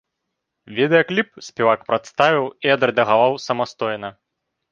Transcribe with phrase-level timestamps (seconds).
[0.77, 4.09] Відэакліп спевак прадставіў і адрэдагаваў самастойна.